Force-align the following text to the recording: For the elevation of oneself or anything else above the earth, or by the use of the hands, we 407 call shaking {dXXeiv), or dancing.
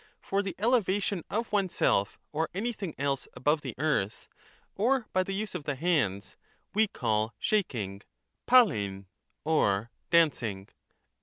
For 0.19 0.41
the 0.41 0.55
elevation 0.57 1.23
of 1.29 1.51
oneself 1.51 2.17
or 2.31 2.49
anything 2.55 2.95
else 2.97 3.27
above 3.35 3.61
the 3.61 3.75
earth, 3.77 4.27
or 4.73 5.05
by 5.13 5.21
the 5.21 5.35
use 5.35 5.53
of 5.53 5.65
the 5.65 5.75
hands, 5.75 6.37
we 6.73 6.87
407 6.87 6.99
call 6.99 7.35
shaking 7.37 8.01
{dXXeiv), 8.47 9.05
or 9.45 9.91
dancing. 10.09 10.69